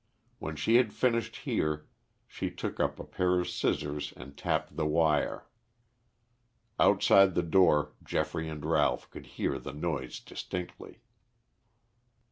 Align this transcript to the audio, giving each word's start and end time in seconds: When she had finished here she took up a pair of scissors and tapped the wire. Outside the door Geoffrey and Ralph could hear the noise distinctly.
When 0.39 0.55
she 0.55 0.77
had 0.77 0.93
finished 0.93 1.35
here 1.35 1.85
she 2.27 2.49
took 2.49 2.79
up 2.79 2.99
a 2.99 3.03
pair 3.03 3.39
of 3.39 3.47
scissors 3.47 4.13
and 4.17 4.35
tapped 4.35 4.75
the 4.75 4.87
wire. 4.87 5.45
Outside 6.79 7.35
the 7.35 7.43
door 7.43 7.93
Geoffrey 8.03 8.49
and 8.49 8.65
Ralph 8.65 9.11
could 9.11 9.27
hear 9.37 9.59
the 9.59 9.73
noise 9.73 10.19
distinctly. 10.19 11.03